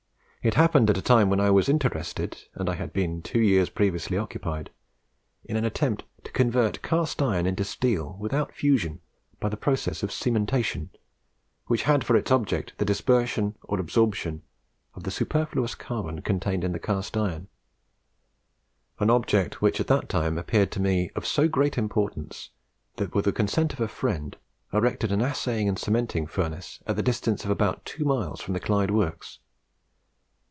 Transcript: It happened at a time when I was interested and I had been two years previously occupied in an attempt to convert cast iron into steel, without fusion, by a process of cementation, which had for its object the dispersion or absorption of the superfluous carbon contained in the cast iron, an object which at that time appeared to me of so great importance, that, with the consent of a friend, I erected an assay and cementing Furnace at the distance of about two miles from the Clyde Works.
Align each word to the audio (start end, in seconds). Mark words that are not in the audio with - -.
It 0.43 0.55
happened 0.55 0.89
at 0.89 0.97
a 0.97 1.03
time 1.03 1.29
when 1.29 1.39
I 1.39 1.51
was 1.51 1.69
interested 1.69 2.35
and 2.55 2.67
I 2.67 2.73
had 2.73 2.93
been 2.93 3.21
two 3.21 3.39
years 3.39 3.69
previously 3.69 4.17
occupied 4.17 4.71
in 5.45 5.55
an 5.55 5.65
attempt 5.65 6.03
to 6.23 6.31
convert 6.31 6.81
cast 6.81 7.21
iron 7.21 7.45
into 7.45 7.63
steel, 7.63 8.17
without 8.19 8.51
fusion, 8.51 9.01
by 9.39 9.49
a 9.49 9.55
process 9.55 10.01
of 10.01 10.09
cementation, 10.09 10.89
which 11.67 11.83
had 11.83 12.03
for 12.03 12.15
its 12.15 12.31
object 12.31 12.73
the 12.79 12.85
dispersion 12.85 13.53
or 13.61 13.79
absorption 13.79 14.41
of 14.95 15.03
the 15.03 15.11
superfluous 15.11 15.75
carbon 15.75 16.23
contained 16.23 16.63
in 16.63 16.71
the 16.71 16.79
cast 16.79 17.15
iron, 17.15 17.47
an 18.97 19.11
object 19.11 19.61
which 19.61 19.79
at 19.79 19.85
that 19.85 20.09
time 20.09 20.39
appeared 20.39 20.71
to 20.71 20.79
me 20.79 21.11
of 21.15 21.27
so 21.27 21.47
great 21.47 21.77
importance, 21.77 22.49
that, 22.95 23.13
with 23.13 23.25
the 23.25 23.31
consent 23.31 23.73
of 23.73 23.79
a 23.79 23.87
friend, 23.87 24.37
I 24.73 24.77
erected 24.77 25.11
an 25.11 25.21
assay 25.21 25.63
and 25.67 25.77
cementing 25.77 26.25
Furnace 26.25 26.79
at 26.87 26.95
the 26.95 27.03
distance 27.03 27.45
of 27.45 27.51
about 27.51 27.85
two 27.85 28.05
miles 28.05 28.41
from 28.41 28.55
the 28.55 28.59
Clyde 28.59 28.89
Works. 28.89 29.37